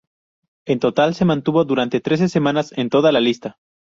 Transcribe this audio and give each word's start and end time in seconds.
En 0.65 0.79
total 0.79 1.13
se 1.13 1.25
mantuvo 1.25 1.63
durante 1.63 2.01
trece 2.01 2.27
semanas 2.27 2.73
en 2.75 2.89
toda 2.89 3.11
la 3.11 3.19
lista. 3.19 3.57